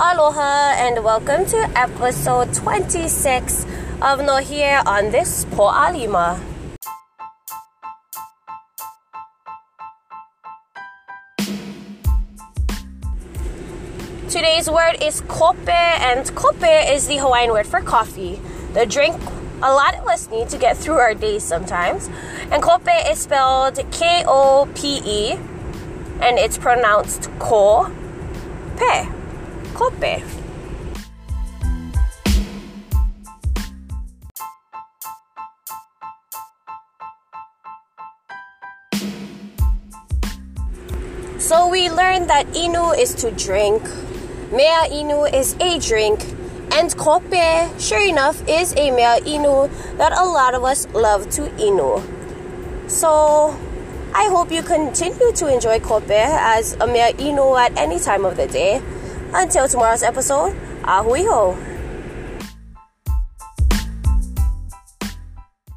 Aloha 0.00 0.72
and 0.78 1.04
welcome 1.04 1.44
to 1.44 1.56
episode 1.76 2.54
26 2.54 3.66
of 4.00 4.24
No 4.24 4.38
Here 4.38 4.82
on 4.86 5.10
this 5.10 5.44
Po'alima. 5.44 6.40
Today's 14.30 14.70
word 14.70 14.96
is 15.02 15.20
kope, 15.28 15.68
and 15.68 16.24
kope 16.34 16.62
is 16.90 17.06
the 17.06 17.18
Hawaiian 17.18 17.50
word 17.50 17.66
for 17.66 17.82
coffee, 17.82 18.40
the 18.72 18.86
drink 18.86 19.20
a 19.62 19.72
lot 19.72 19.94
of 19.94 20.06
us 20.08 20.28
need 20.30 20.48
to 20.48 20.58
get 20.58 20.76
through 20.76 20.96
our 20.96 21.14
days 21.14 21.44
sometimes. 21.44 22.08
And 22.50 22.62
kope 22.62 22.88
is 23.10 23.18
spelled 23.18 23.78
K 23.92 24.24
O 24.26 24.66
P 24.74 25.02
E, 25.04 25.32
and 26.20 26.38
it's 26.38 26.56
pronounced 26.56 27.28
ko 27.38 27.92
pe. 28.76 29.21
So 41.38 41.68
we 41.68 41.90
learned 41.90 42.30
that 42.30 42.46
inu 42.54 42.96
is 42.96 43.14
to 43.16 43.30
drink, 43.32 43.82
mea 44.52 44.88
inu 44.88 45.26
is 45.34 45.56
a 45.60 45.78
drink, 45.80 46.22
and 46.72 46.88
kope, 46.96 47.80
sure 47.80 48.00
enough, 48.00 48.40
is 48.48 48.72
a 48.76 48.90
mea 48.90 49.20
inu 49.26 49.68
that 49.98 50.12
a 50.12 50.24
lot 50.24 50.54
of 50.54 50.62
us 50.64 50.86
love 50.94 51.28
to 51.30 51.42
inu. 51.58 52.00
So 52.88 53.58
I 54.14 54.28
hope 54.28 54.52
you 54.52 54.62
continue 54.62 55.32
to 55.32 55.52
enjoy 55.52 55.80
kope 55.80 56.10
as 56.10 56.74
a 56.74 56.86
mea 56.86 57.12
inu 57.18 57.58
at 57.58 57.76
any 57.76 57.98
time 57.98 58.24
of 58.24 58.36
the 58.36 58.46
day. 58.46 58.80
Until 59.34 59.66
tomorrow's 59.66 60.02
episode, 60.02 60.52
ahui 60.84 61.24
ho. 61.24 61.56